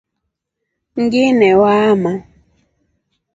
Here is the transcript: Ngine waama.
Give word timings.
Ngine 1.01 1.49
waama. 1.61 2.11